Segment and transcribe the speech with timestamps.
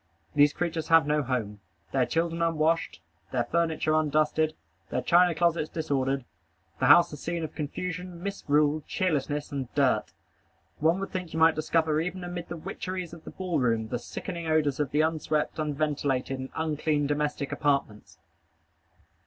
[0.33, 1.59] These creatures have no home.
[1.91, 3.03] Their children unwashed.
[3.31, 4.55] Their furniture undusted.
[4.89, 6.25] Their china closets disordered.
[6.79, 10.11] The house a scene of confusion, misrule, cheerlessness, and dirt.
[10.79, 13.99] One would think you might discover even amid the witcheries of the ball room the
[13.99, 18.17] sickening odors of the unswept, unventilated, and unclean domestic apartments.